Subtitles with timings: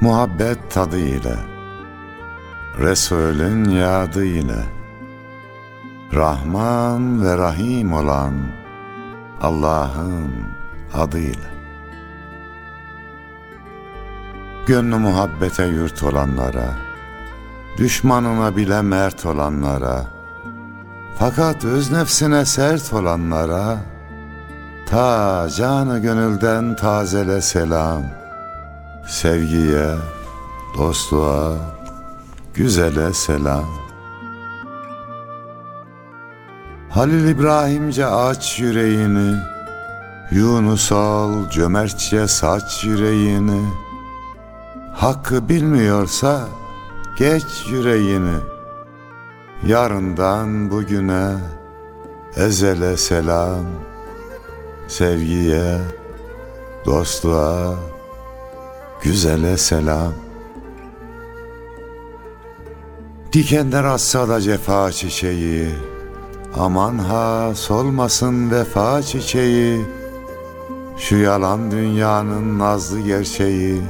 [0.00, 1.36] Muhabbet tadı ile
[2.78, 4.64] Resulün yadı ile
[6.14, 8.34] Rahman ve Rahim olan
[9.40, 10.32] Allah'ın
[10.94, 11.50] adıyla
[14.66, 16.74] Gönlü muhabbete yurt olanlara
[17.78, 20.19] Düşmanına bile mert olanlara
[21.18, 23.78] Fakat öz nefsine sert olanlara
[24.86, 28.02] Ta canı gönülden tazele selam
[29.06, 29.94] Sevgiye,
[30.78, 31.52] dostluğa,
[32.54, 33.64] güzele selam.
[36.90, 39.36] Halil İbrahimce aç yüreğini,
[40.30, 43.62] Yunus al cömertçe saç yüreğini.
[44.94, 46.40] Hakkı bilmiyorsa
[47.18, 48.36] geç yüreğini.
[49.66, 51.32] Yarından bugüne
[52.36, 53.64] ezele selam.
[54.88, 55.78] Sevgiye,
[56.86, 57.74] dostluğa,
[59.02, 60.12] güzele selam.
[63.32, 65.70] Dikenler atsa da cefa çiçeği,
[66.58, 69.86] aman ha solmasın vefa çiçeği,
[70.98, 73.82] şu yalan dünyanın nazlı gerçeği,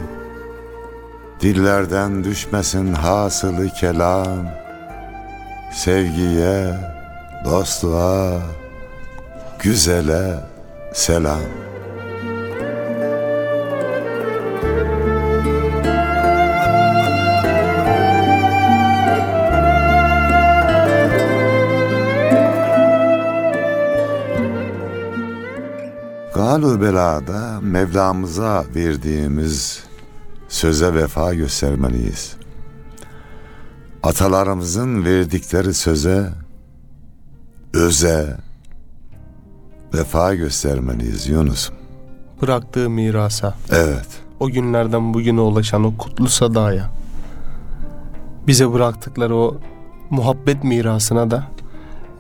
[1.41, 4.59] dillerden düşmesin hasılı kelam,
[5.73, 6.75] sevgiye,
[7.45, 8.43] dostluğa,
[9.59, 10.35] güzele
[10.93, 11.41] selam.
[26.34, 29.84] Galu belada Mevlamıza verdiğimiz
[30.49, 32.40] söze vefa göstermeliyiz.
[34.03, 36.29] Atalarımızın verdikleri söze,
[37.75, 38.37] öze
[39.95, 41.77] vefa göstermeliyiz Yunus'um.
[42.43, 43.55] Bıraktığı mirasa.
[43.71, 44.09] Evet.
[44.41, 46.91] O günlerden bugüne ulaşan o kutlu sadaya.
[48.47, 49.56] Bize bıraktıkları o
[50.11, 51.47] muhabbet mirasına da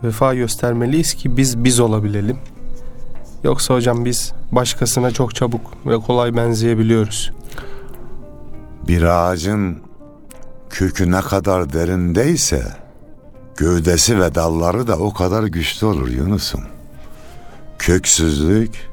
[0.04, 2.38] vefa göstermeliyiz ki biz biz olabilelim.
[3.44, 7.32] Yoksa hocam biz başkasına çok çabuk ve kolay benzeyebiliyoruz.
[8.88, 9.78] Bir ağacın
[10.70, 12.62] kökü ne kadar derindeyse
[13.56, 16.64] gövdesi ve dalları da o kadar güçlü olur Yunus'um.
[17.78, 18.90] Köksüzlük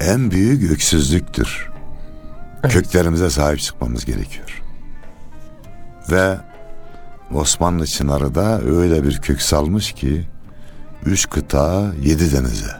[0.00, 1.70] en büyük öksüzlüktür.
[2.62, 2.72] Evet.
[2.72, 4.62] Köklerimize sahip çıkmamız gerekiyor.
[6.10, 6.36] Ve
[7.34, 10.26] Osmanlı Çınarı da öyle bir kök salmış ki
[11.04, 12.76] üç kıta yedi denize.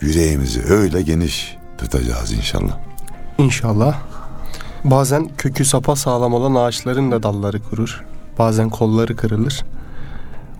[0.00, 2.78] Yüreğimizi öyle geniş tutacağız inşallah.
[3.38, 4.09] İnşallah.
[4.84, 8.04] Bazen kökü sapa sağlam olan ağaçların da dalları kurur.
[8.38, 9.64] Bazen kolları kırılır.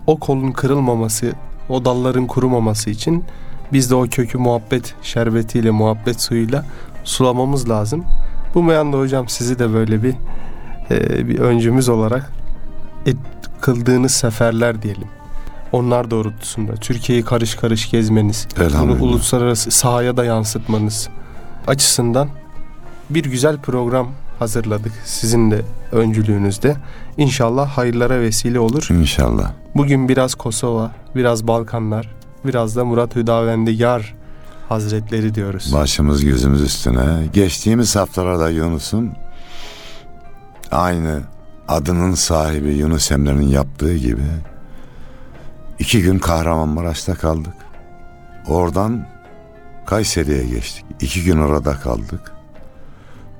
[0.07, 1.33] O kolun kırılmaması,
[1.69, 3.23] o dalların kurumaması için
[3.73, 6.65] biz de o kökü muhabbet şerbetiyle, muhabbet suyuyla
[7.03, 8.03] sulamamız lazım.
[8.55, 10.15] Bu meyanda hocam sizi de böyle bir
[10.91, 12.31] e, bir öncümüz olarak
[13.05, 13.17] et,
[13.61, 15.07] kıldığınız seferler diyelim.
[15.71, 21.09] Onlar doğrultusunda Türkiye'yi karış karış gezmeniz, bunu uluslararası sahaya da yansıtmanız
[21.67, 22.29] açısından
[23.15, 25.61] bir güzel program hazırladık sizin de
[25.91, 26.75] öncülüğünüzde.
[27.17, 28.87] İnşallah hayırlara vesile olur.
[28.91, 29.51] İnşallah.
[29.75, 34.15] Bugün biraz Kosova, biraz Balkanlar, biraz da Murat Hüdavendigar
[34.69, 35.73] Hazretleri diyoruz.
[35.73, 37.27] Başımız gözümüz üstüne.
[37.33, 39.11] Geçtiğimiz haftalarda Yunus'un
[40.71, 41.21] aynı
[41.67, 44.23] adının sahibi Yunus Emre'nin yaptığı gibi
[45.79, 47.53] iki gün Kahramanmaraş'ta kaldık.
[48.47, 49.07] Oradan
[49.85, 50.85] Kayseri'ye geçtik.
[51.01, 52.40] İki gün orada kaldık.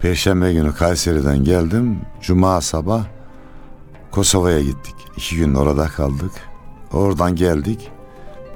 [0.02, 2.02] Perşembe günü Kayseri'den geldim.
[2.22, 3.04] Cuma sabah
[4.12, 4.96] Kosova'ya gittik.
[5.18, 6.32] İki gün orada kaldık.
[6.94, 7.92] Oradan geldik.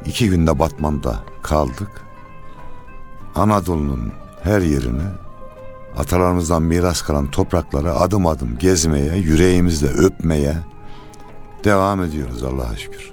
[0.05, 1.89] İki günde Batman'da kaldık.
[3.35, 4.11] Anadolu'nun
[4.43, 5.03] her yerini
[5.97, 10.55] atalarımızdan miras kalan toprakları adım adım gezmeye, yüreğimizle öpmeye
[11.63, 13.11] devam ediyoruz Allah'a şükür.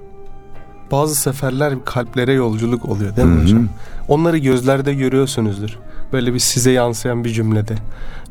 [0.91, 3.43] Bazı seferler kalplere yolculuk oluyor değil mi Hı hı.
[3.45, 3.69] hocam?
[4.09, 5.79] Onları gözlerde görüyorsunuzdur.
[6.13, 7.75] Böyle bir size yansıyan bir cümlede,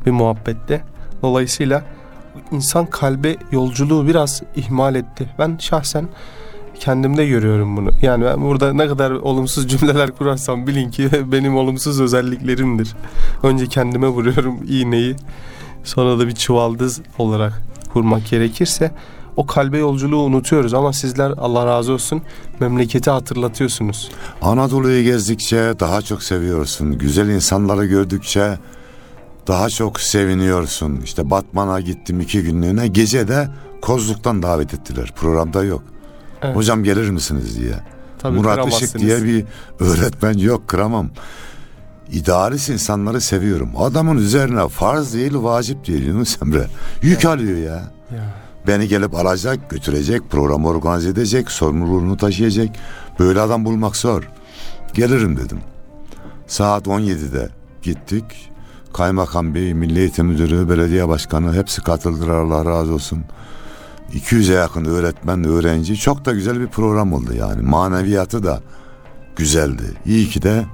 [0.06, 0.82] bir muhabbette.
[1.22, 1.84] Dolayısıyla
[2.50, 5.28] insan kalbe yolculuğu biraz ihmal etti.
[5.38, 6.08] Ben şahsen
[6.80, 7.90] kendimde görüyorum bunu.
[8.02, 12.94] Yani ben burada ne kadar olumsuz cümleler kurarsam bilin ki benim olumsuz özelliklerimdir.
[13.42, 15.16] Önce kendime vuruyorum iğneyi.
[15.84, 17.62] Sonra da bir çuvaldız olarak
[17.92, 18.90] kurmak gerekirse
[19.36, 22.22] o kalbe yolculuğu unutuyoruz ama sizler Allah razı olsun
[22.60, 24.10] memleketi hatırlatıyorsunuz.
[24.42, 26.98] Anadolu'yu gezdikçe daha çok seviyorsun.
[26.98, 28.58] Güzel insanları gördükçe
[29.48, 31.00] daha çok seviniyorsun.
[31.04, 32.88] İşte Batman'a gittim iki günlüğüne.
[32.88, 33.48] Gece de
[33.82, 35.12] Kozluk'tan davet ettiler.
[35.16, 35.82] Programda yok.
[36.42, 36.56] Evet.
[36.56, 37.74] Hocam gelir misiniz diye.
[38.18, 38.68] Tabii Murat.
[38.68, 39.44] Işık diye bir
[39.80, 41.10] öğretmen yok kıramam.
[42.12, 43.70] İdealist insanları seviyorum.
[43.78, 46.66] Adamın üzerine farz değil vacip değil Yunus Emre.
[47.02, 47.92] Yük alıyor ya.
[48.16, 48.41] Ya.
[48.66, 52.68] Beni gelip alacak, götürecek, programı organize edecek, sorumluluğunu taşıyacak.
[53.18, 54.28] Böyle adam bulmak zor.
[54.94, 55.58] Gelirim dedim.
[56.46, 57.48] Saat 17'de
[57.82, 58.24] gittik.
[58.92, 63.24] Kaymakam Bey, Milli Eğitim Müdürü, belediye başkanı hepsi katıldılar Allah razı olsun.
[64.12, 65.96] 200'e yakın öğretmen, öğrenci.
[65.96, 67.62] Çok da güzel bir program oldu yani.
[67.62, 68.60] Maneviyatı da
[69.36, 69.82] güzeldi.
[70.06, 70.64] İyi ki de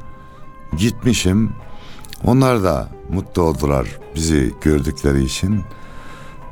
[0.77, 1.53] gitmişim.
[2.25, 5.63] Onlar da mutlu oldular bizi gördükleri için.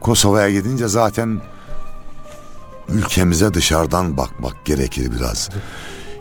[0.06, 1.40] Kosova'ya gidince zaten
[2.88, 5.50] ülkemize dışarıdan bakmak gerekir biraz.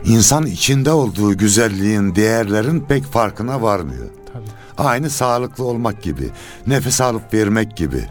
[0.06, 4.06] İnsan içinde olduğu güzelliğin, değerlerin pek farkına varmıyor.
[4.34, 4.88] Tabii.
[4.88, 6.30] Aynı sağlıklı olmak gibi,
[6.68, 8.08] nefes alıp vermek gibi.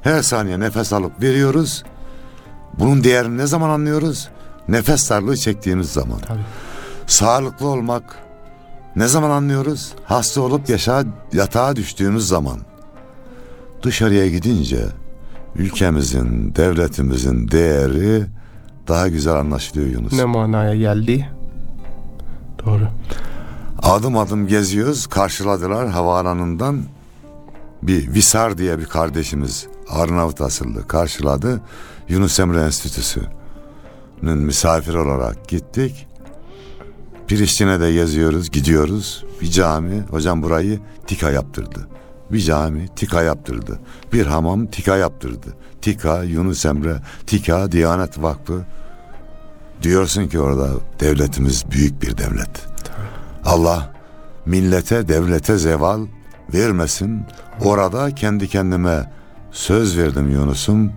[0.00, 1.84] Her saniye nefes alıp veriyoruz.
[2.78, 4.28] Bunun değerini ne zaman anlıyoruz?
[4.68, 6.18] Nefes darlığı çektiğimiz zaman.
[6.18, 6.44] Tabii.
[7.06, 8.18] Sağlıklı olmak
[8.96, 9.92] ne zaman anlıyoruz?
[10.04, 12.58] Hasta olup yaşa, yatağa düştüğümüz zaman.
[13.82, 15.01] Dışarıya gidince
[15.56, 18.26] ülkemizin, devletimizin değeri
[18.88, 20.12] daha güzel anlaşılıyor Yunus.
[20.12, 21.28] Ne manaya geldi?
[22.66, 22.88] Doğru.
[23.82, 25.06] Adım adım geziyoruz.
[25.06, 26.82] Karşıladılar havaalanından
[27.82, 31.60] bir Visar diye bir kardeşimiz Arnavut asıllı karşıladı.
[32.08, 36.06] Yunus Emre Enstitüsü'nün misafir olarak gittik.
[37.28, 39.24] Priştine'de geziyoruz, gidiyoruz.
[39.40, 41.88] Bir cami, hocam burayı tika yaptırdı.
[42.32, 43.80] Bir cami tika yaptırdı.
[44.12, 45.46] Bir hamam tika yaptırdı.
[45.82, 46.96] Tika, Yunus Emre,
[47.26, 48.64] tika, Diyanet Vakfı.
[49.82, 50.68] Diyorsun ki orada
[51.00, 52.66] devletimiz büyük bir devlet.
[53.44, 53.92] Allah
[54.46, 56.00] millete, devlete zeval
[56.54, 57.24] vermesin.
[57.64, 59.12] Orada kendi kendime
[59.52, 60.92] söz verdim Yunus'um.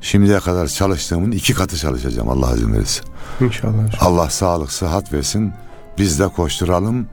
[0.00, 3.02] Şimdiye kadar çalıştığımın iki katı çalışacağım Allah izin verirse.
[3.40, 3.72] İnşallah.
[4.00, 5.52] Allah sağlık, sıhhat versin.
[5.98, 7.06] Biz de koşturalım.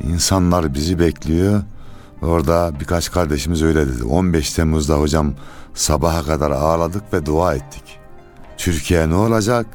[0.00, 1.62] İnsanlar bizi bekliyor.
[2.22, 4.04] Orada birkaç kardeşimiz öyle dedi.
[4.04, 5.34] 15 Temmuz'da hocam
[5.74, 7.98] sabaha kadar ağladık ve dua ettik.
[8.56, 9.66] Türkiye ne olacak?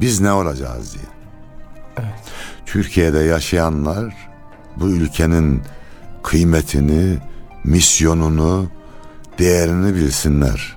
[0.00, 1.04] Biz ne olacağız diye.
[1.98, 2.14] Evet.
[2.66, 4.14] Türkiye'de yaşayanlar
[4.76, 5.62] bu ülkenin
[6.22, 7.18] kıymetini,
[7.64, 8.68] misyonunu,
[9.38, 10.76] değerini bilsinler.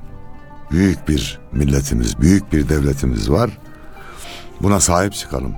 [0.71, 3.49] Büyük bir milletimiz, büyük bir devletimiz var.
[4.61, 5.55] Buna sahip çıkalım.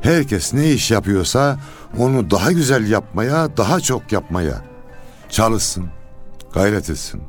[0.00, 1.58] Herkes ne iş yapıyorsa
[1.98, 4.69] onu daha güzel yapmaya, daha çok yapmaya
[5.30, 5.86] çalışsın,
[6.52, 7.22] gayret etsin.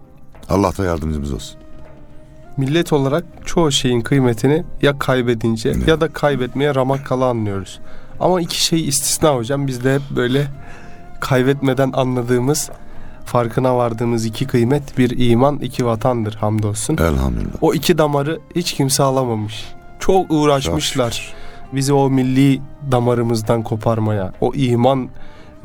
[0.49, 1.57] Allah da yardımcımız olsun.
[2.57, 5.87] Millet olarak çoğu şeyin kıymetini ya kaybedince Evet.
[5.87, 7.79] ya da kaybetmeye ramak kala anlıyoruz.
[8.19, 9.67] Ama iki şey istisna hocam.
[9.67, 10.47] Biz de hep böyle
[11.19, 12.69] kaybetmeden anladığımız,
[13.25, 16.97] farkına vardığımız iki kıymet bir iman, iki vatandır hamdolsun.
[16.97, 17.55] Elhamdülillah.
[17.61, 19.65] O iki damarı hiç kimse alamamış.
[19.99, 21.11] Çok uğraşmışlar.
[21.11, 22.61] Çok Bizi o milli
[22.91, 25.09] damarımızdan koparmaya, o iman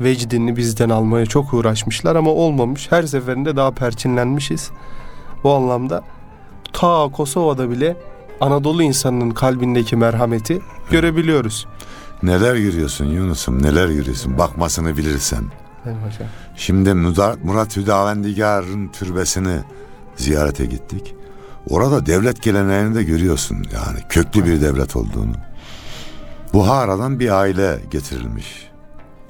[0.01, 2.91] vecdini bizden almaya çok uğraşmışlar ama olmamış.
[2.91, 4.71] Her seferinde daha perçinlenmişiz.
[5.43, 6.03] Bu anlamda
[6.73, 7.97] ta Kosova'da bile
[8.41, 10.61] Anadolu insanının kalbindeki merhameti
[10.91, 11.67] görebiliyoruz.
[12.23, 15.43] Neler yürüyorsun Yunus'um neler yürüyorsun bakmasını bilirsen.
[16.55, 16.93] Şimdi
[17.43, 19.59] Murat Hüdavendigar'ın türbesini
[20.15, 21.15] ziyarete gittik.
[21.69, 25.33] Orada devlet geleneğini de görüyorsun yani köklü bir devlet olduğunu.
[26.53, 28.66] Buhara'dan bir aile getirilmiş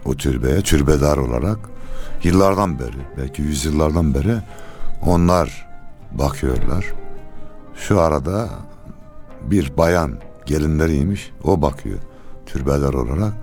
[0.08, 1.60] o türbeye türbedar olarak.
[2.24, 4.38] Yıllardan beri belki yüzyıllardan beri
[5.06, 5.68] onlar
[6.12, 6.86] bakıyorlar.
[7.76, 8.50] Şu arada
[9.42, 10.14] bir bayan
[10.46, 12.00] gelinleriymiş o bakıyor
[12.46, 13.34] türbedar olarak.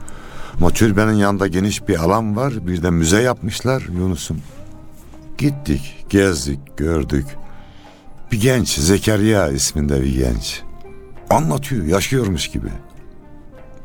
[0.56, 2.66] Ama türbenin yanında geniş bir alan var.
[2.66, 4.40] Bir de müze yapmışlar Yunus'um.
[5.38, 7.26] Gittik, gezdik, gördük.
[8.32, 10.62] Bir genç, Zekeriya isminde bir genç.
[11.30, 12.68] Anlatıyor, yaşıyormuş gibi.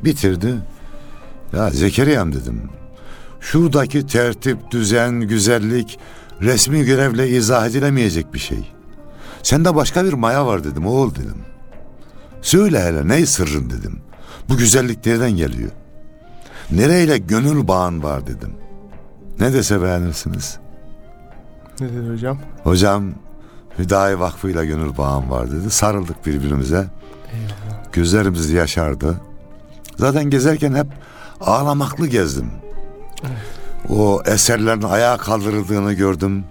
[0.04, 0.56] Bitirdi.
[1.54, 2.62] Ya Zekeriya'm dedim.
[3.40, 6.00] Şuradaki tertip, düzen, güzellik
[6.42, 8.72] resmi görevle izah edilemeyecek bir şey.
[9.44, 11.38] Sende başka bir maya var dedim oğul dedim.
[12.42, 14.00] Söyle hele ne sırrın dedim.
[14.50, 15.72] Bu güzellik nereden geliyor?
[16.72, 18.54] Nereyle gönül bağın var dedim.
[19.40, 20.60] Ne dese beğenirsiniz.
[21.80, 22.38] Ne dedi hocam?
[22.64, 23.14] Hocam
[23.80, 25.70] Hüdayi Vakfı'yla gönül bağım var dedi.
[25.70, 26.88] Sarıldık birbirimize.
[27.34, 27.92] Eyvallah.
[27.94, 29.22] Gözlerimiz yaşardı.
[29.98, 30.88] Zaten gezerken hep
[31.42, 32.52] ağlamaklı gezdim.
[33.90, 36.46] O eserlerin ayağa kaldırıldığını gördüm.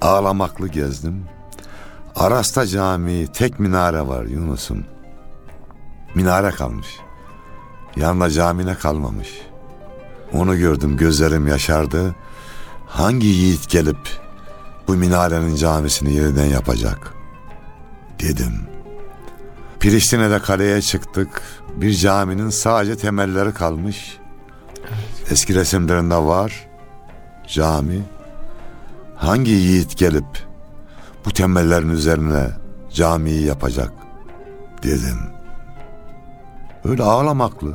[0.00, 1.24] Ağlamaklı gezdim.
[2.16, 4.84] Arasta Camii tek minare var Yunus'um.
[6.14, 6.86] Minare kalmış.
[7.96, 9.28] Yanında camine kalmamış.
[10.32, 12.14] Onu gördüm gözlerim yaşardı.
[12.86, 13.98] Hangi yiğit gelip
[14.88, 17.14] bu minarenin camisini yeniden yapacak?
[18.20, 18.75] Dedim.
[19.80, 21.42] Priştine'de kaleye çıktık.
[21.76, 24.18] Bir caminin sadece temelleri kalmış.
[25.30, 26.68] Eski resimlerinde var.
[27.48, 28.02] Cami.
[29.16, 30.46] Hangi yiğit gelip
[31.24, 32.46] bu temellerin üzerine
[32.92, 33.92] camiyi yapacak
[34.82, 35.18] dedim.
[36.84, 37.74] Öyle ağlamaklı.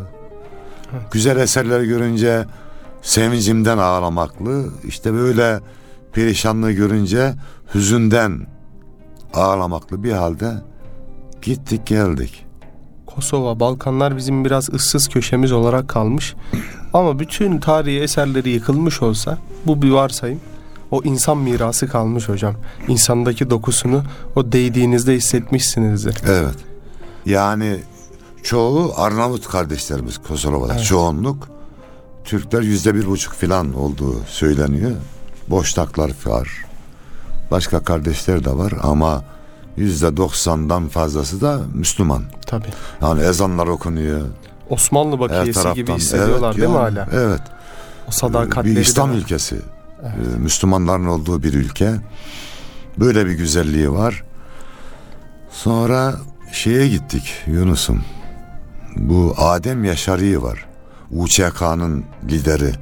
[1.11, 2.45] Güzel eserleri görünce
[3.01, 4.69] sevincimden ağlamaklı.
[4.83, 5.59] İşte böyle
[6.13, 7.33] perişanlığı görünce
[7.73, 8.47] hüzünden
[9.33, 10.53] ağlamaklı bir halde
[11.41, 12.45] gittik geldik.
[13.05, 16.35] Kosova, Balkanlar bizim biraz ıssız köşemiz olarak kalmış.
[16.93, 20.39] Ama bütün tarihi eserleri yıkılmış olsa bu bir varsayım.
[20.91, 22.55] O insan mirası kalmış hocam.
[22.87, 24.03] İnsandaki dokusunu
[24.35, 26.17] o değdiğinizde hissetmişsinizdir.
[26.27, 26.55] Evet.
[27.25, 27.79] Yani
[28.43, 30.73] çoğu Arnavut kardeşlerimiz Kosova'da.
[30.73, 30.85] Evet.
[30.85, 31.47] Çoğunluk
[32.23, 34.91] Türkler yüzde bir buçuk filan olduğu söyleniyor.
[35.47, 36.65] Boşnaklar var.
[37.51, 39.23] Başka kardeşler de var ama
[39.77, 42.23] yüzde doksandan fazlası da Müslüman.
[42.45, 42.67] Tabii.
[43.01, 44.21] Yani ezanlar okunuyor.
[44.69, 47.09] Osmanlı bakiyesi gibi hissediyorlar Evet, değil mi yani, hala?
[47.13, 47.41] Evet.
[48.07, 49.55] O sadakatleri bir İslam ülkesi.
[50.03, 51.95] Ee, Müslümanların olduğu bir ülke.
[52.99, 54.23] Böyle bir güzelliği var.
[55.51, 56.15] Sonra
[56.51, 58.03] şeye gittik Yunus'um.
[58.95, 60.65] Bu Adem Yaşarı var.
[61.11, 62.73] UÇK'nın lideri.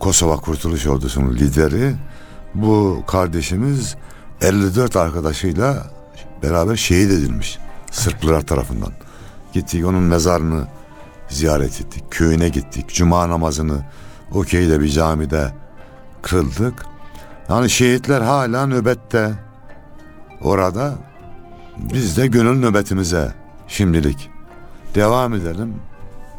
[0.00, 1.94] Kosova Kurtuluş Ordusu'nun lideri.
[2.54, 3.96] Bu kardeşimiz
[4.40, 5.86] 54 arkadaşıyla
[6.42, 7.58] beraber şehit edilmiş.
[7.90, 8.92] Sırplılar tarafından.
[9.52, 10.66] Gittik onun mezarını
[11.28, 12.04] ziyaret ettik.
[12.10, 12.88] Köyüne gittik.
[12.88, 13.84] Cuma namazını
[14.32, 14.42] o
[14.80, 15.52] bir camide
[16.22, 16.86] kıldık.
[17.48, 19.32] Yani şehitler hala nöbette.
[20.40, 20.94] Orada
[21.76, 23.32] biz de gönül nöbetimize
[23.68, 24.30] şimdilik
[24.94, 25.74] devam edelim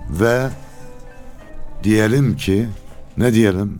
[0.10, 0.50] ve
[1.84, 2.70] diyelim ki
[3.18, 3.79] ne diyelim?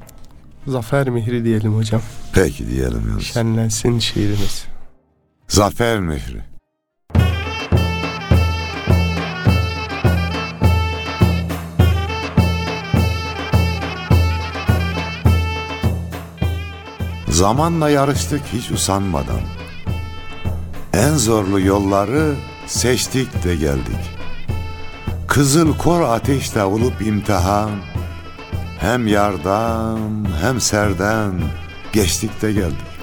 [0.68, 2.02] Zafer mihri diyelim hocam.
[2.34, 3.34] Peki diyelim Yunus.
[3.34, 4.66] Şenlensin şiirimiz.
[5.48, 6.42] Zafer Mihri.
[17.28, 19.42] Zamanla yarıştık hiç usanmadan.
[20.94, 22.36] En zorlu yolları
[22.68, 24.20] seçtik de geldik.
[25.28, 27.72] Kızıl kor ateşte olup imtihan,
[28.80, 31.34] hem yardan hem serden
[31.94, 33.00] geçtik de geldik.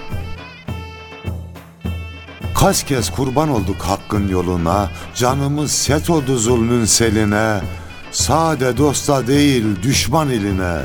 [2.55, 7.61] Kaç kez kurban olduk hakkın yoluna, canımız set oldu zulmün seline,
[8.12, 10.78] sade dosta değil düşman eline.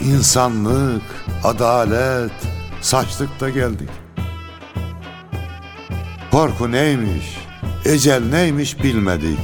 [0.00, 1.02] İnsanlık,
[1.44, 2.32] adalet,
[2.80, 3.90] saçtık da geldik.
[6.30, 7.38] Korku neymiş,
[7.84, 9.38] ecel neymiş bilmedik.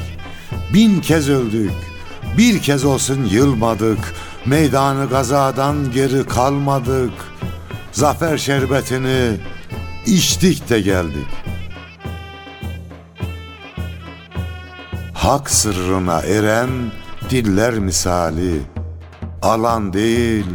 [0.75, 1.73] Bin kez öldük,
[2.39, 4.15] bir kez olsun yılmadık.
[4.47, 7.13] Meydanı gazadan geri kalmadık.
[7.93, 9.37] Zafer şerbetini
[10.07, 11.27] içtik de geldik.
[15.15, 16.71] Hak sırrına eren
[17.31, 18.61] diller misali,
[19.43, 20.47] alan değil,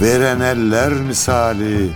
[0.00, 1.90] veren eller misali,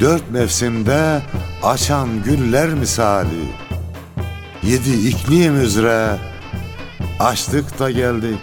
[0.00, 1.22] dört mevsimde
[1.62, 3.44] açan güller misali,
[4.62, 6.16] yedi iklim üzere
[7.20, 8.38] açtık da geldik.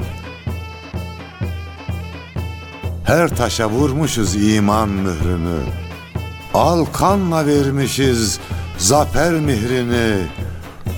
[3.08, 5.60] Her taşa vurmuşuz iman mührünü,
[6.54, 8.40] al kanla vermişiz
[8.78, 10.18] zafer mihrini,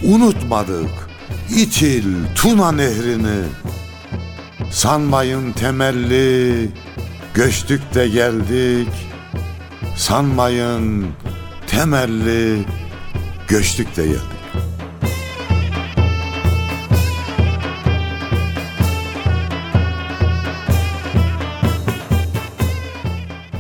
[0.04, 1.10] unutmadık
[1.56, 3.44] İtil Tuna nehrini.
[4.72, 6.70] Sanmayın temelli
[7.34, 8.90] göçtük de geldik.
[9.98, 11.08] Sanmayın
[11.68, 12.66] temelli
[13.48, 14.39] göçtük de geldik.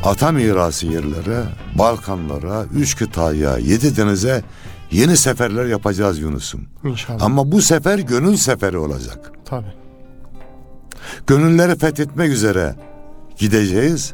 [0.10, 1.44] Ata mirası yerlere,
[1.75, 4.44] Balkanlara, üç kıtaya, yedi denize
[4.92, 6.62] yeni seferler yapacağız Yunus'um.
[6.84, 7.24] İnşallah.
[7.24, 9.32] Ama bu sefer gönül seferi olacak.
[9.46, 9.74] Tabii.
[11.28, 12.75] Gönülleri fethetmek üzere
[13.38, 14.13] gideceğiz.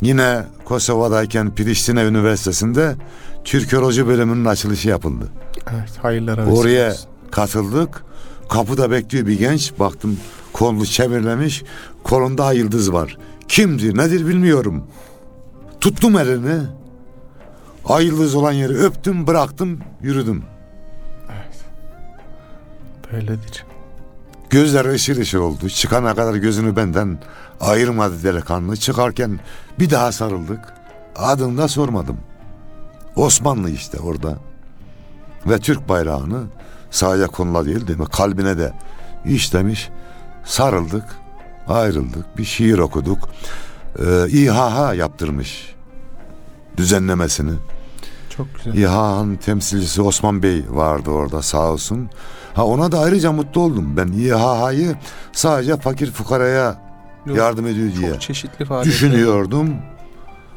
[0.00, 2.96] Yine Kosova'dayken Priştine Üniversitesi'nde
[3.44, 5.28] Türkoloji bölümünün açılışı yapıldı.
[5.72, 7.10] Evet, hayırlara Oraya olsun.
[7.30, 8.04] katıldık.
[8.48, 9.72] Kapıda bekliyor bir genç.
[9.78, 10.16] Baktım
[10.52, 11.62] kolunu çevirlemiş.
[12.04, 13.18] Kolunda ay yıldız var.
[13.48, 14.84] Kimdir nedir bilmiyorum.
[15.80, 16.60] Tuttum elini.
[17.84, 20.44] Ay yıldız olan yeri öptüm bıraktım yürüdüm.
[23.12, 23.64] Böyledir.
[24.50, 25.68] Gözleri ışıl ışıl oldu.
[25.68, 27.18] Çıkana kadar gözünü benden
[27.60, 28.76] ayırmadı delikanlı.
[28.76, 29.40] Çıkarken
[29.78, 30.60] bir daha sarıldık.
[31.16, 32.18] Adını da sormadım.
[33.16, 34.38] Osmanlı işte orada.
[35.46, 36.42] Ve Türk bayrağını
[36.90, 38.06] sahaya konula değil değil mi?
[38.06, 38.72] Kalbine de
[39.24, 39.90] işlemiş.
[40.44, 41.04] Sarıldık.
[41.68, 42.38] Ayrıldık.
[42.38, 43.28] Bir şiir okuduk.
[43.98, 45.74] Ee, İHH yaptırmış.
[46.76, 47.52] Düzenlemesini.
[48.36, 48.74] Çok güzel.
[48.74, 52.10] İHA'nın temsilcisi Osman Bey vardı orada sağ olsun.
[52.54, 53.96] Ha ona da ayrıca mutlu oldum.
[53.96, 54.96] Ben İHA'yı
[55.32, 56.88] sadece fakir fukaraya
[57.26, 58.92] Yok, yardım ediyor diye Çok çeşitli faaliyetler.
[58.92, 59.74] düşünüyordum.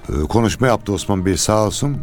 [0.10, 1.98] Ee, konuşma yaptı Osman Bey sağ olsun.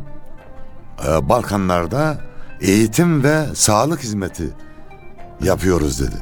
[1.08, 2.18] Ee, Balkanlarda
[2.60, 4.48] eğitim ve sağlık hizmeti
[5.42, 6.16] yapıyoruz dedi.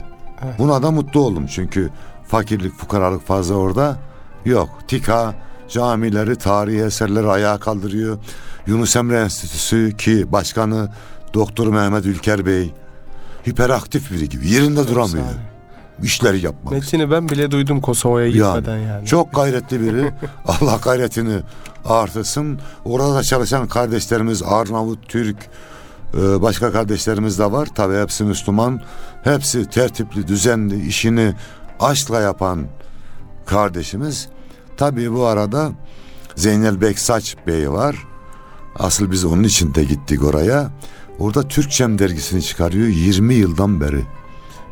[0.45, 0.55] Evet.
[0.59, 1.91] Buna da mutlu oldum çünkü
[2.29, 3.99] fakirlik, fukaralık fazla orada
[4.45, 4.69] yok.
[4.89, 5.35] TİKA
[5.69, 8.19] camileri, tarihi eserleri ayağa kaldırıyor.
[8.67, 10.89] Yunus Emre Enstitüsü ki başkanı
[11.35, 12.75] Doktor Mehmet Ülker Bey
[13.49, 15.25] hiperaktif biri gibi yerinde duramıyor.
[15.25, 15.57] Efsane.
[16.03, 16.73] İşleri yapmak.
[16.73, 19.07] Metini ben bile duydum Kosova'ya gitmeden yani.
[19.07, 20.13] Çok gayretli biri.
[20.47, 21.41] Allah gayretini
[21.85, 22.61] artırsın.
[22.85, 25.37] Orada da çalışan kardeşlerimiz Arnavut, Türk,
[26.15, 27.69] e, başka kardeşlerimiz de var.
[27.75, 28.81] Tabii hepsi Müslüman.
[29.25, 31.35] Hepsi tertipli, düzenli, işini
[31.81, 32.67] aşkla yapan
[33.47, 34.29] kardeşimiz.
[34.77, 35.73] Tabii bu arada
[36.35, 38.07] Zeynel Beksaç Bey var.
[38.79, 40.71] Asıl biz onun için de gittik oraya.
[41.19, 44.03] Orada Türkçem dergisini çıkarıyor 20 yıldan beri.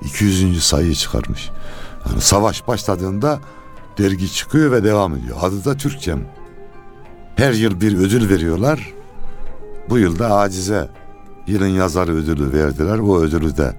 [0.05, 0.65] 200.
[0.65, 1.51] sayıyı çıkarmış.
[2.09, 3.41] Yani savaş başladığında
[3.99, 5.37] dergi çıkıyor ve devam ediyor.
[5.41, 6.21] Adı da Türkçem.
[7.37, 8.93] Her yıl bir ödül veriyorlar.
[9.91, 10.89] Bu yıl da Acize
[11.47, 12.99] yılın yazarı ödülü verdiler.
[12.99, 13.77] O ödülü de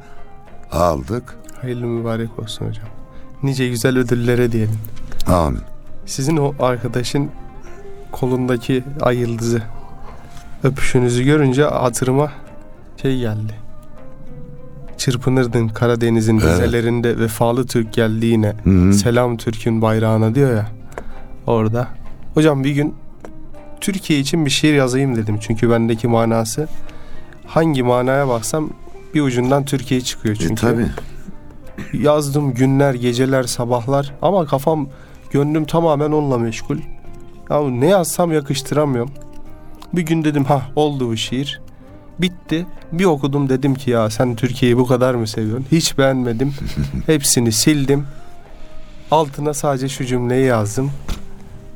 [0.71, 1.37] aldık.
[1.61, 2.94] Hayırlı mübarek olsun hocam.
[3.45, 4.77] Nice güzel ödüllere diyelim.
[5.27, 5.59] Amin.
[6.05, 7.29] Sizin o arkadaşın
[8.11, 9.61] kolundaki ay yıldızı
[10.63, 12.31] öpüşünüzü görünce hatırıma
[13.01, 13.53] şey geldi.
[14.97, 16.53] Çırpınırdın Karadeniz'in Evet.
[16.53, 18.53] dizelerinde vefalı Türk geldi yine.
[18.63, 18.93] Hı hı.
[18.93, 20.67] Selam Türk'ün bayrağına diyor ya
[21.47, 21.87] orada.
[22.33, 22.95] Hocam bir gün
[23.81, 25.37] Türkiye için bir şiir yazayım dedim.
[25.41, 26.67] Çünkü bendeki manası
[27.47, 28.69] hangi manaya baksam
[29.13, 30.35] bir ucundan Türkiye çıkıyor.
[30.35, 30.87] E, Çünkü tabii.
[31.93, 34.87] Yazdım günler, geceler, sabahlar ama kafam,
[35.31, 36.77] gönlüm tamamen onunla meşgul.
[37.49, 39.11] Ya ne yazsam yakıştıramıyorum.
[39.93, 41.61] Bir gün dedim ha oldu bu şiir.
[42.19, 42.65] Bitti.
[42.91, 45.65] Bir okudum dedim ki ya sen Türkiye'yi bu kadar mı seviyorsun?
[45.71, 46.53] Hiç beğenmedim.
[47.05, 48.07] Hepsini sildim.
[49.11, 50.91] Altına sadece şu cümleyi yazdım.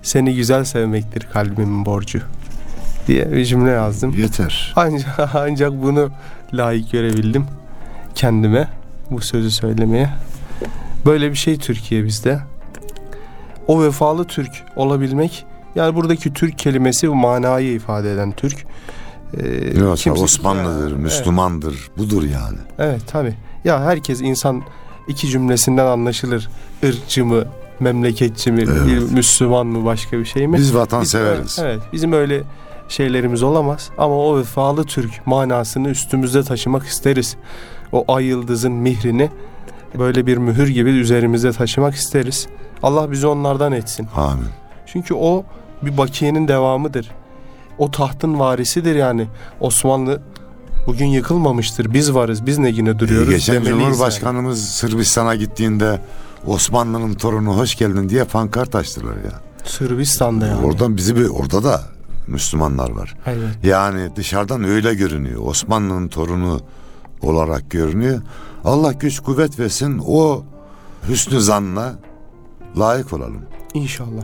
[0.02, 2.22] Seni güzel sevmektir kalbimin borcu
[3.08, 4.16] diye bir cümle yazdım.
[4.18, 4.74] Yeter.
[4.76, 6.10] Ancak, ancak bunu
[6.54, 7.46] layık görebildim
[8.16, 8.68] kendime
[9.12, 10.10] bu sözü söylemeye.
[11.06, 12.40] Böyle bir şey Türkiye bizde.
[13.68, 15.46] O vefalı Türk olabilmek
[15.76, 18.66] yani buradaki Türk kelimesi manayı ifade eden Türk.
[19.38, 21.90] Ee, Yoksa kimse- Osmanlıdır, Evet, Müslümandır.
[21.98, 22.58] Budur yani.
[22.80, 23.34] Evet tabi.
[23.66, 24.62] Ya herkes insan
[25.08, 26.50] iki cümlesinden anlaşılır.
[26.84, 27.44] Irkçı mı,
[27.80, 29.12] memleketçi mi, Evet.
[29.12, 30.58] Müslüman mı, başka bir şey mi?
[30.58, 31.60] Biz vatan Biz- severiz.
[31.62, 32.42] Evet, bizim öyle
[32.90, 37.38] şeylerimiz olamaz ama o vefalı Türk manasını üstümüzde taşımak isteriz.
[37.92, 39.30] O ay yıldızın mihrini
[40.00, 42.48] böyle bir mühür gibi üzerimizde taşımak isteriz.
[42.84, 44.08] Allah bizi onlardan etsin.
[44.16, 44.48] Amin.
[44.86, 45.44] Çünkü o
[45.82, 47.12] bir bakiyenin devamıdır.
[47.78, 49.28] O tahtın varisidir yani.
[49.60, 50.22] Osmanlı
[50.88, 51.94] bugün yıkılmamıştır.
[51.94, 52.46] Biz varız.
[52.46, 53.30] Biz ne yine duruyoruz.
[53.30, 56.02] Geçen demeliyiz Cumhurbaşkanımız Sırbistan'a gittiğinde
[56.48, 59.22] Osmanlı'nın torunu hoş geldin diye pankart açtılar ya.
[59.24, 59.34] yani.
[59.66, 60.66] Sırbistan'da yani.
[60.66, 61.82] Oradan bizi bir orada da
[62.28, 63.16] Müslümanlar var.
[63.26, 63.50] Evet.
[63.64, 65.42] Yani dışarıdan öyle görünüyor.
[65.46, 66.62] Osmanlı'nın torunu
[67.22, 68.22] olarak görünüyor.
[68.66, 70.44] Allah güç kuvvet versin o
[71.08, 71.96] hüsnü zanla
[72.78, 73.42] layık olalım.
[73.74, 74.24] İnşallah.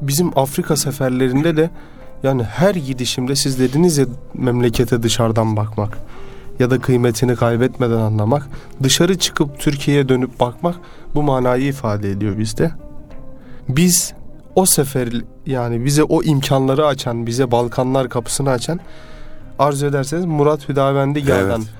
[0.00, 1.70] Bizim Afrika seferlerinde de
[2.22, 5.98] yani her gidişimde siz dediniz ya memlekete dışarıdan bakmak
[6.58, 8.48] ya da kıymetini kaybetmeden anlamak.
[8.82, 10.76] Dışarı çıkıp Türkiye'ye dönüp bakmak
[11.14, 12.70] bu manayı ifade ediyor bizde.
[13.68, 14.14] Biz
[14.54, 15.08] o sefer
[15.46, 18.80] yani bize o imkanları açan, bize Balkanlar kapısını açan
[19.58, 21.70] arzu ederseniz Murat Hüdavendigar'dan Evet.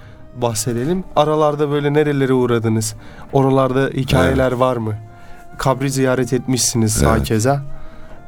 [0.42, 1.04] Bahsedelim.
[1.16, 2.94] Aralarda böyle nerelere uğradınız?
[3.32, 4.94] Oralarda hikayeler var mı?
[5.58, 7.12] Kabri ziyaret etmişsiniz Evet.
[7.20, 7.62] hakeza.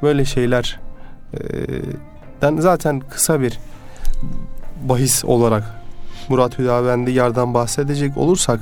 [0.03, 0.81] Böyle şeyler
[1.35, 1.39] e,
[2.43, 3.59] den zaten kısa bir
[4.89, 5.75] bahis olarak
[6.29, 8.61] Murat Hüdavendigar'dan bahsedecek olursak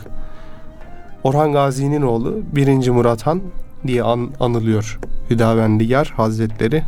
[1.24, 2.88] Orhan Gazi'nin oğlu 1.
[2.90, 3.42] Murat Han
[3.86, 4.98] diye an- anılıyor
[5.30, 6.84] Hüdavendigar Hazretleri.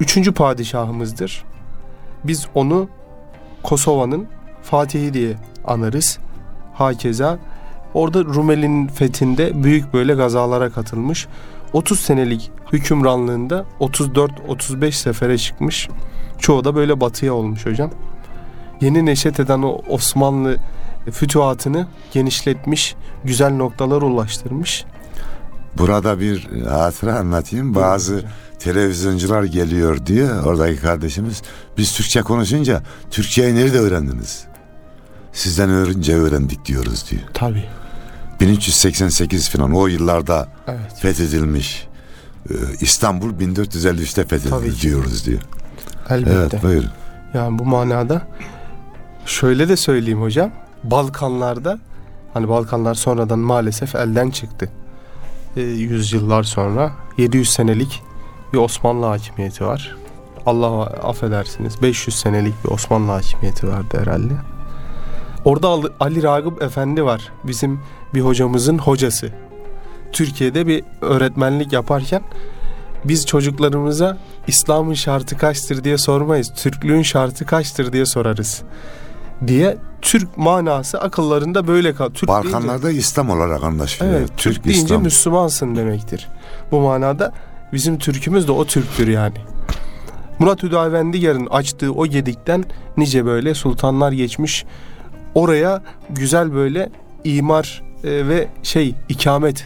[0.00, 1.44] Üçüncü padişahımızdır.
[2.24, 2.88] Biz onu
[3.62, 4.26] Kosova'nın
[4.70, 6.18] Fatihi diye anarız.
[6.74, 7.38] Hakeza
[7.94, 11.26] orada Rumeli'nin fethinde büyük böyle gazalara katılmış.
[11.72, 15.88] 30 senelik hükümranlığında 34-35 sefere çıkmış.
[16.38, 17.90] Çoğu da böyle batıya olmuş hocam.
[18.80, 20.56] Yeni neşet eden o Osmanlı
[21.10, 24.84] fütuhatını genişletmiş, güzel noktalar ulaştırmış.
[25.78, 27.74] Burada bir hatıra anlatayım.
[27.74, 28.24] Bazı
[28.58, 31.42] televizyoncular geliyor diye oradaki kardeşimiz
[31.78, 34.49] biz Türkçe konuşunca Türkçeyi nerede öğrendiniz?
[35.32, 37.22] Sizden öğrenince öğrendik diyoruz diyor.
[37.34, 37.64] Tabii.
[38.40, 40.98] 1388 falan o yıllarda Evet.
[41.00, 41.86] fethedilmiş.
[42.50, 45.40] Ee, İstanbul 1453'te Tabii fethedildi diyoruz diyor.
[46.10, 46.32] Elbette.
[46.36, 46.90] Evet buyurun.
[47.34, 48.22] Yani bu manada
[49.26, 50.50] şöyle de söyleyeyim hocam.
[50.84, 51.78] Balkanlarda
[52.34, 54.70] hani Balkanlar sonradan maalesef elden çıktı.
[55.56, 58.02] E, yüzyıllar sonra 700 senelik
[58.52, 59.96] bir Osmanlı hakimiyeti var.
[60.46, 64.32] Allah affedersiniz 500 senelik bir Osmanlı hakimiyeti vardı herhalde.
[65.44, 65.68] Orada
[66.00, 67.32] Ali Ragıp Efendi var.
[67.44, 67.80] Bizim
[68.14, 69.28] bir hocamızın hocası.
[70.12, 72.22] Türkiye'de bir öğretmenlik yaparken
[73.04, 76.52] biz çocuklarımıza İslam'ın şartı kaçtır diye sormayız.
[76.56, 78.62] Türklüğün şartı kaçtır diye sorarız.
[79.46, 82.08] Diye Türk manası akıllarında böyle kal.
[82.08, 84.14] Türk Balkanlarda deyince, İslam olarak anlaşılıyor.
[84.14, 85.02] Evet, Türk, Türk deyince İslam.
[85.02, 86.28] Müslümansın demektir.
[86.70, 87.32] Bu manada
[87.72, 89.36] bizim Türkümüz de o Türktür yani.
[90.38, 92.64] Murat Hüdavendigar'ın açtığı o gedikten
[92.96, 94.64] nice böyle sultanlar geçmiş.
[95.34, 96.90] Oraya güzel böyle
[97.24, 99.64] imar e, ve şey ikamet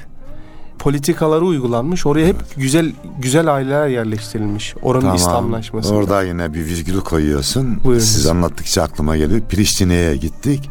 [0.79, 2.07] politikaları uygulanmış.
[2.07, 4.75] Oraya hep güzel güzel aileler yerleştirilmiş.
[4.83, 5.17] Oranın tamam.
[5.17, 5.95] İslamlaşması.
[5.95, 7.85] Orada yine bir virgül koyuyorsun.
[7.85, 8.05] Buyurun.
[8.05, 9.41] Siz anlattıkça aklıma geliyor.
[9.41, 10.71] Priştine'ye gittik.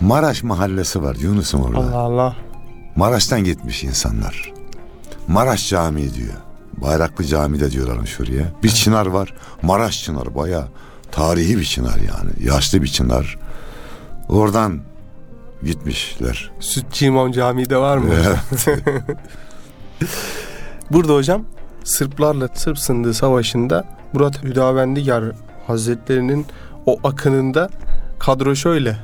[0.00, 1.78] Maraş mahallesi var Yunus'un orada.
[1.78, 2.36] Allah Allah.
[2.96, 4.52] Maraş'tan gitmiş insanlar.
[5.28, 6.34] Maraş Camii diyor.
[6.76, 8.44] Bayraklı Cami de diyorlarmış oraya.
[8.62, 9.34] Bir çınar var.
[9.62, 10.68] Maraş çınarı baya
[11.12, 12.30] tarihi bir çınar yani.
[12.50, 13.38] Yaşlı bir çınar.
[14.28, 14.80] Oradan
[15.62, 16.50] gitmişler.
[16.60, 18.14] Sütçü İmam Camii de var mı?
[18.14, 18.82] Evet.
[20.90, 21.44] Burada hocam
[21.84, 25.24] Sırplarla Sırp Sındığı Savaşı'nda Murat Hüdavendigar
[25.66, 26.46] Hazretlerinin
[26.86, 27.68] o akınında
[28.18, 28.96] kadro şöyle.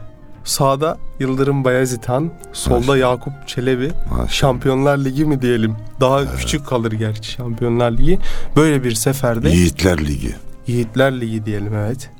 [0.44, 2.98] Sağda Yıldırım Bayezid Han, solda Maşallah.
[2.98, 3.90] Yakup Çelebi.
[4.10, 4.28] Maşallah.
[4.28, 5.76] Şampiyonlar Ligi mi diyelim?
[6.00, 6.30] Daha evet.
[6.36, 8.18] küçük kalır gerçi Şampiyonlar Ligi.
[8.56, 10.34] Böyle bir seferde Yiğitler Ligi.
[10.66, 12.10] Yiğitler Ligi diyelim evet.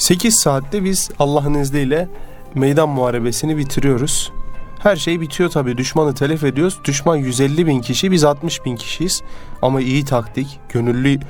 [0.00, 2.08] 8 saatte biz Allah'ın izniyle
[2.54, 4.32] meydan muharebesini bitiriyoruz.
[4.78, 5.76] Her şey bitiyor tabii.
[5.78, 6.78] Düşmanı telef ediyoruz.
[6.84, 9.22] Düşman 150 bin kişi, biz 60 bin kişiyiz.
[9.62, 11.20] Ama iyi taktik, gönüllü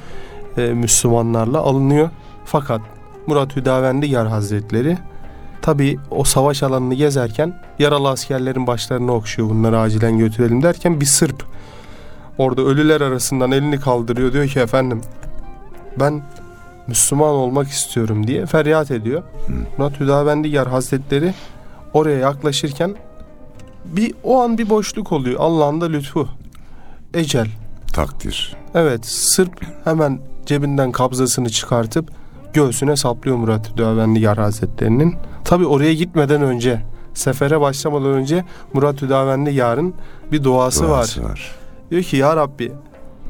[0.57, 2.11] e, Müslümanlarla alınıyor.
[2.45, 2.81] Fakat
[3.27, 4.99] Murat Hüdavendigar Hazretleri
[5.63, 9.51] tabii o savaş alanını gezerken yaralı askerlerin başlarını okşuyor.
[9.51, 11.45] Bunları acilen götürelim derken bir Sırp
[12.39, 14.33] orada ölüler arasından elini kaldırıyor.
[14.33, 15.01] Diyor ki efendim
[16.01, 16.23] ben
[16.91, 19.23] Müslüman olmak istiyorum diye feryat ediyor.
[19.47, 19.53] Hı.
[19.79, 21.35] Murat Hüdavendigar Hazretleri
[21.93, 22.95] oraya yaklaşırken
[23.85, 25.41] bir o an bir boşluk oluyor.
[25.41, 26.29] Allah'ın da lütfu.
[27.15, 27.47] Ecel.
[27.93, 28.57] Takdir.
[28.75, 32.11] Evet Sırp hemen cebinden kabzasını çıkartıp
[32.53, 35.17] göğsüne saplıyor Murat Hüdavendigar Hazretleri'nin.
[35.45, 36.83] Tabi oraya gitmeden önce
[37.15, 39.95] sefere başlamadan önce Murat Hüdavendigar'ın
[40.33, 41.31] bir duası, duası var.
[41.31, 41.55] var.
[41.91, 42.73] Diyor ki ya Rabbi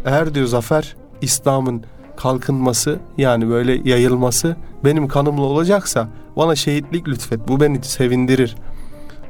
[0.04, 1.84] eğer diyor zafer İslam'ın
[2.22, 8.56] kalkınması yani böyle yayılması benim kanımla olacaksa bana şehitlik lütfet bu beni sevindirir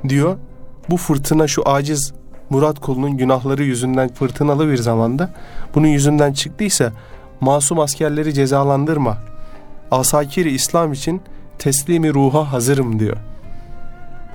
[0.08, 0.36] diyor.
[0.90, 2.12] Bu fırtına şu aciz
[2.50, 5.34] Murat kulunun günahları yüzünden fırtınalı bir zamanda
[5.74, 6.92] bunun yüzünden çıktıysa
[7.40, 9.18] masum askerleri cezalandırma.
[9.90, 11.22] Asakiri İslam için
[11.58, 13.16] teslimi ruha hazırım diyor.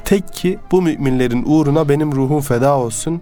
[0.05, 3.21] Tek ki bu müminlerin uğruna benim ruhum feda olsun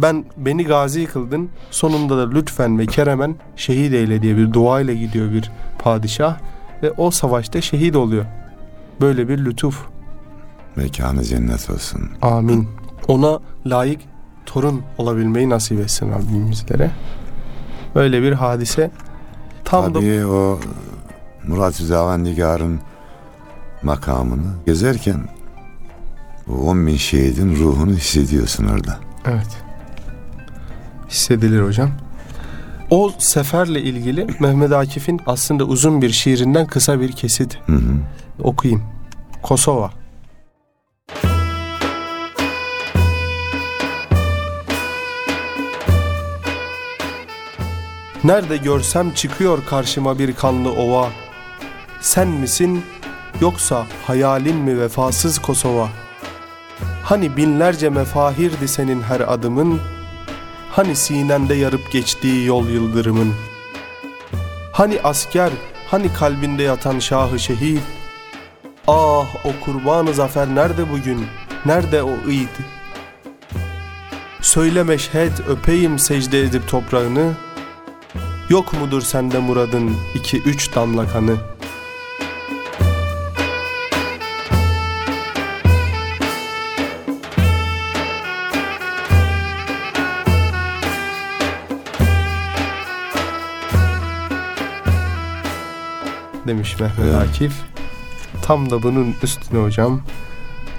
[0.00, 4.94] ben beni gazi kıldın sonunda da lütfen ve keremen şehit eyle diye bir dua ile
[4.94, 6.36] gidiyor bir padişah
[6.82, 8.24] ve o savaşta şehit oluyor.
[9.00, 9.86] Böyle bir lütuf.
[10.76, 12.10] Mekanı cennet olsun.
[12.22, 12.68] Amin.
[13.08, 14.00] Ona layık
[14.46, 16.90] torun olabilmeyi nasip etsin Rabbim bizlere.
[17.94, 18.90] Böyle bir hadise.
[19.64, 20.28] Tam Tabii da...
[20.28, 20.60] o
[21.46, 22.80] Murat Hüdavendigar'ın
[23.82, 25.28] makamını gezerken
[26.50, 28.98] o 10 bin şehidin ruhunu hissediyorsun orada.
[29.24, 29.65] Evet
[31.16, 31.90] hissedilir hocam.
[32.90, 37.94] O seferle ilgili Mehmet Akif'in aslında uzun bir şiirinden kısa bir kesit hı hı.
[38.42, 38.82] okuyayım.
[39.42, 39.90] Kosova.
[48.24, 51.08] Nerede görsem çıkıyor karşıma bir kanlı ova.
[52.00, 52.82] Sen misin
[53.40, 55.88] yoksa hayalin mi vefasız Kosova?
[57.02, 59.80] Hani binlerce mefahirdi senin her adımın,
[60.76, 63.34] Hani sinende yarıp geçtiği yol yıldırımın?
[64.72, 65.50] Hani asker,
[65.88, 67.82] hani kalbinde yatan şahı şehit?
[68.86, 71.26] Ah o kurbanı zafer nerede bugün,
[71.66, 72.48] nerede o iyid
[74.40, 77.32] Söyle meşhed öpeyim secde edip toprağını.
[78.48, 81.55] Yok mudur sende muradın iki üç damla kanı?''
[96.48, 97.28] Demiş Mehmet evet.
[97.28, 97.52] Akif.
[98.42, 100.00] Tam da bunun üstüne hocam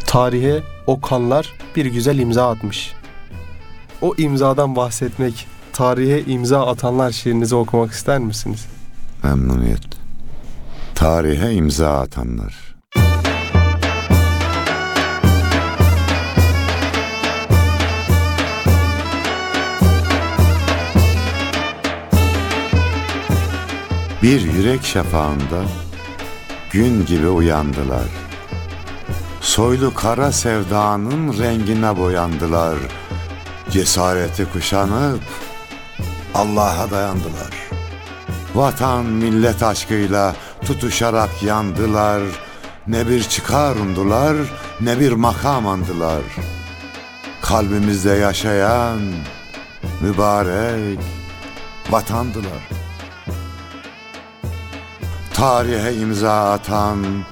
[0.07, 2.93] tarihe o kanlar bir güzel imza atmış.
[4.01, 8.65] O imzadan bahsetmek, tarihe imza atanlar şiirinizi okumak ister misiniz?
[9.23, 9.83] Memnuniyet.
[10.95, 12.66] Tarihe imza atanlar.
[24.23, 25.63] Bir yürek şafağında
[26.71, 28.07] gün gibi uyandılar.
[29.41, 32.77] Soylu kara sevdanın rengine boyandılar.
[33.69, 35.21] Cesareti kuşanıp
[36.35, 37.53] Allah'a dayandılar.
[38.55, 42.21] Vatan millet aşkıyla tutuşarak yandılar.
[42.87, 44.35] Ne bir çıkar umdular,
[44.81, 46.21] ne bir makam andılar.
[47.41, 48.99] Kalbimizde yaşayan
[50.01, 50.99] mübarek
[51.89, 52.76] vatandılar.
[55.37, 57.23] Tarihe imza atan,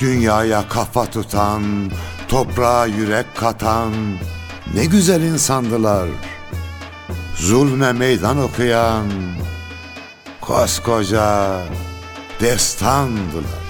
[0.00, 1.90] dünyaya kafa tutan,
[2.28, 3.92] toprağa yürek katan
[4.74, 6.08] ne güzel insandılar.
[7.36, 9.06] Zulme meydan okuyan
[10.40, 11.60] koskoca
[12.40, 13.63] destandılar.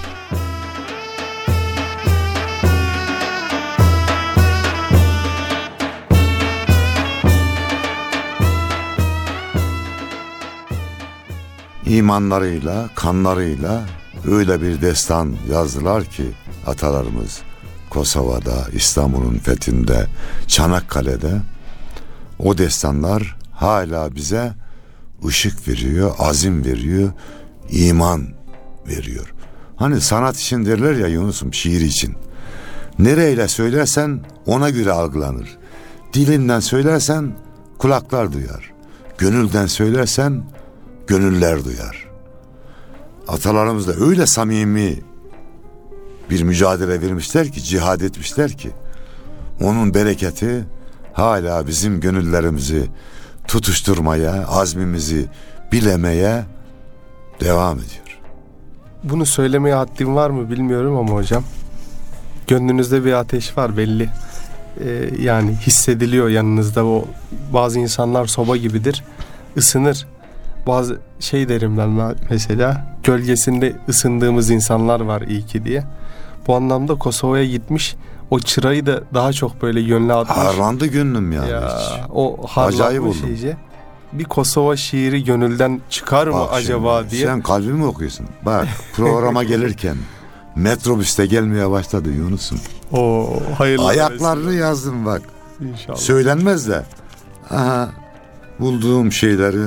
[11.95, 13.83] İmanlarıyla, kanlarıyla
[14.27, 16.23] öyle bir destan yazdılar ki
[16.67, 17.41] atalarımız
[17.89, 20.07] Kosova'da, İstanbul'un fethinde,
[20.47, 21.41] Çanakkale'de
[22.39, 24.53] o destanlar hala bize
[25.25, 27.11] ışık veriyor, azim veriyor,
[27.69, 28.27] iman
[28.87, 29.33] veriyor.
[29.75, 32.15] Hani sanat için derler ya Yunus'um şiir için.
[32.99, 35.57] Nereyle söylersen ona göre algılanır.
[36.13, 37.35] Dilinden söylersen
[37.77, 38.73] kulaklar duyar.
[39.17, 40.43] Gönülden söylersen
[41.07, 42.09] gönüller duyar.
[43.27, 44.99] Atalarımız da öyle samimi
[46.29, 48.71] bir mücadele vermişler ki, cihad etmişler ki
[49.61, 50.65] onun bereketi
[51.13, 52.87] hala bizim gönüllerimizi
[53.47, 55.25] tutuşturmaya, azmimizi
[55.71, 56.43] bilemeye
[57.41, 58.19] devam ediyor.
[59.03, 61.43] Bunu söylemeye haddim var mı bilmiyorum ama hocam.
[62.47, 64.09] Gönlünüzde bir ateş var belli.
[64.83, 67.05] Ee, yani hissediliyor yanınızda o
[67.53, 69.03] bazı insanlar soba gibidir.
[69.57, 70.07] ısınır.
[70.67, 75.83] Bazı şey derim ben mesela gölgesinde ısındığımız insanlar var iyi ki diye.
[76.47, 77.95] Bu anlamda Kosova'ya gitmiş
[78.31, 80.37] o çırayı da daha çok böyle yönlü atmış.
[80.37, 81.49] Harlandı gönlüm yani.
[81.49, 81.77] Ya,
[82.13, 83.57] o harlanmış iyice.
[84.13, 87.25] Bir Kosova şiiri gönülden çıkar mı Bak acaba şimdi, diye.
[87.25, 88.25] Sen kalbimi okuyorsun.
[88.45, 89.97] Bak programa gelirken
[90.55, 92.59] metrobüste gelmeye başladı Yunus'um.
[92.93, 93.85] O hayırlı.
[93.85, 94.65] Ayaklarını mesela.
[94.65, 95.21] yazdım bak.
[95.61, 95.97] İnşallah.
[95.97, 96.83] Söylenmez de.
[97.49, 97.89] Aha,
[98.59, 99.63] bulduğum şeyleri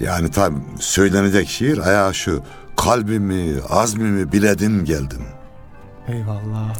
[0.00, 2.42] yani tabi söylenecek şiir ayağı şu.
[2.76, 5.22] Kalbimi, azmimi biledim geldim.
[6.08, 6.74] Eyvallah.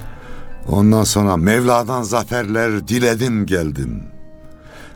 [0.69, 4.03] Ondan sonra Mevla'dan zaferler diledim geldim.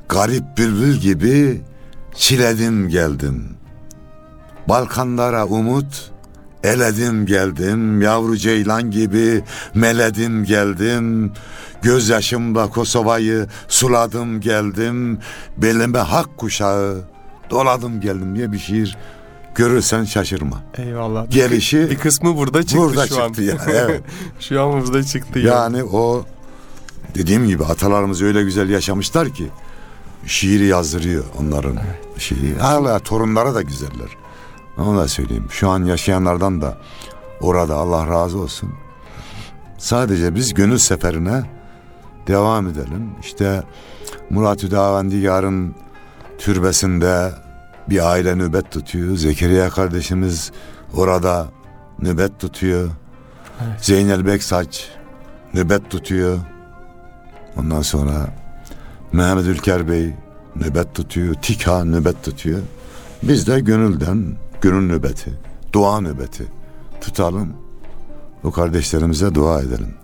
[0.09, 1.63] Garip bülbül gibi
[2.15, 3.57] çiledim geldim.
[4.69, 6.11] Balkanlara umut
[6.65, 8.03] eledim geldim.
[8.03, 11.33] Yavru ceylan gibi meledim geldim.
[11.83, 15.19] Gözyaşımla Kosova'yı suladım geldim.
[15.57, 17.16] Belime hak kuşağı
[17.51, 18.97] doladım geldim diye bir şiir
[19.55, 20.63] görürsen şaşırma.
[20.79, 21.31] Eyvallah.
[21.31, 23.45] Gelişi bir kısmı burada çıktı burada şu çıktı an.
[23.45, 24.03] Ya, evet.
[24.41, 25.39] şu an burada çıktı.
[25.39, 26.25] Yani yani o
[27.15, 29.49] dediğim gibi atalarımız öyle güzel yaşamışlar ki
[30.27, 32.21] şiiri yazdırıyor onların evet.
[32.21, 32.59] şiiri.
[32.59, 34.09] Hala torunlara da güzeller.
[34.79, 35.47] Onu da söyleyeyim.
[35.51, 36.79] Şu an yaşayanlardan da
[37.41, 38.71] orada Allah razı olsun.
[39.79, 41.43] Sadece biz gönül seferine
[42.27, 43.11] devam edelim.
[43.21, 43.63] İşte
[44.31, 45.75] Murat Hüdavendigar'ın
[46.39, 47.33] türbesinde
[47.89, 49.17] bir aile nöbet tutuyor.
[49.17, 50.53] Zekeriya kardeşimiz
[50.95, 51.49] orada
[52.03, 52.91] nöbet tutuyor.
[53.65, 53.85] Evet.
[53.85, 54.89] Zeynel Beksaç
[55.55, 56.39] nöbet tutuyor.
[57.57, 58.27] Ondan sonra
[59.13, 60.15] Mehmet Ülker Bey
[60.57, 61.35] nöbet tutuyor.
[61.35, 62.61] Tika nöbet tutuyor.
[63.23, 65.33] Biz de gönülden gönül nöbeti,
[65.73, 66.47] dua nöbeti
[67.01, 67.53] tutalım.
[68.45, 69.95] O kardeşlerimize dua edelim.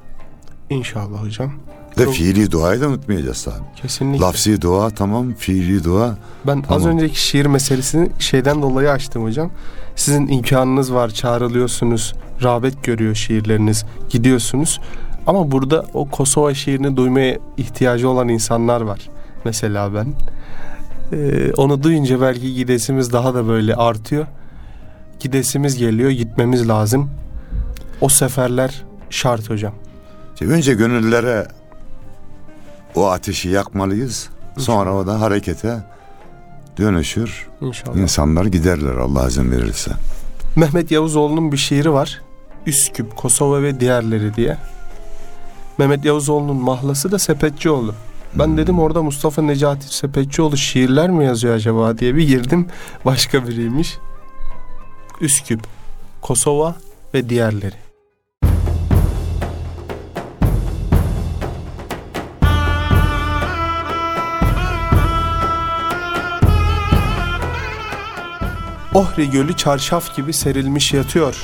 [0.70, 1.52] İnşallah hocam.
[1.98, 3.64] Ve fiili duayı da unutmayacağız tabii.
[3.76, 4.24] Kesinlikle.
[4.24, 6.16] Lafsi dua tamam, fiili dua.
[6.46, 6.76] Ben tamam.
[6.76, 9.50] az önceki şiir meselesini şeyden dolayı açtım hocam.
[9.96, 14.80] Sizin imkanınız var, çağrılıyorsunuz, rağbet görüyor şiirleriniz, gidiyorsunuz.
[15.26, 19.10] Ama burada o Kosova şiirini duymaya ihtiyacı olan insanlar var.
[19.44, 20.14] Mesela ben.
[21.12, 24.26] Ee, onu duyunca belki gidesimiz daha da böyle artıyor.
[25.20, 27.10] Gidesimiz geliyor, gitmemiz lazım.
[28.00, 29.74] O seferler şart hocam.
[30.40, 31.46] Önce gönüllere
[32.94, 34.28] o ateşi yakmalıyız.
[34.58, 35.84] Sonra o da harekete
[36.78, 37.46] dönüşür.
[37.60, 37.96] İnşallah.
[37.96, 39.90] İnsanlar giderler Allah izin verirse.
[40.56, 42.20] Mehmet Yavuzoğlu'nun bir şiiri var.
[42.66, 44.56] Üsküp, Kosova ve diğerleri diye.
[45.78, 47.94] Mehmet Yavuzoğlu'nun mahlası da Sepetçioğlu.
[48.34, 48.56] Ben hmm.
[48.56, 52.66] dedim orada Mustafa Necati Sepetçioğlu şiirler mi yazıyor acaba diye bir girdim.
[53.04, 53.98] Başka biriymiş.
[55.20, 55.60] Üsküp.
[56.22, 56.74] Kosova
[57.14, 57.81] ve diğerleri.
[68.94, 71.36] Ohri Gölü çarşaf gibi serilmiş yatıyor.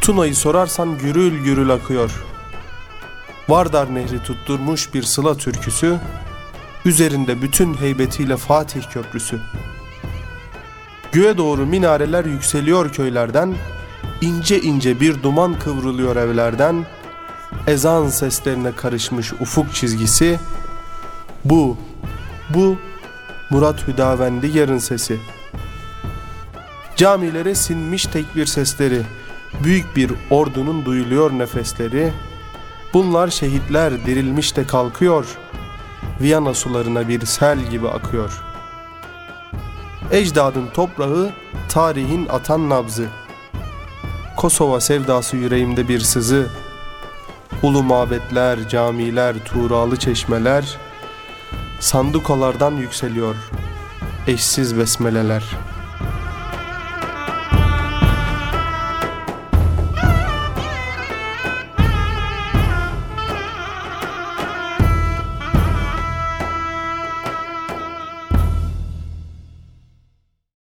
[0.00, 2.24] Tuna'yı sorarsan gürül gürül akıyor.
[3.48, 5.98] Vardar Nehri tutturmuş bir sıla türküsü,
[6.84, 9.40] üzerinde bütün heybetiyle Fatih Köprüsü.
[11.12, 13.54] Göğe doğru minareler yükseliyor köylerden,
[14.20, 16.86] ince ince bir duman kıvrılıyor evlerden,
[17.66, 20.38] ezan seslerine karışmış ufuk çizgisi,
[21.44, 21.76] bu,
[22.54, 22.76] bu
[23.50, 25.20] Murat Hüdavendi yarın sesi.
[26.96, 29.02] Camilere sinmiş tekbir sesleri,
[29.64, 32.12] büyük bir ordunun duyuluyor nefesleri,
[32.92, 35.38] bunlar şehitler dirilmiş de kalkıyor,
[36.20, 38.44] Viyana sularına bir sel gibi akıyor.
[40.10, 41.30] Ecdadın toprağı,
[41.68, 43.06] tarihin atan nabzı.
[44.36, 46.46] Kosova sevdası yüreğimde bir sızı.
[47.62, 50.78] Ulu mabetler, camiler, tuğralı çeşmeler,
[51.80, 53.36] sandukalardan yükseliyor
[54.26, 55.73] eşsiz besmeleler.''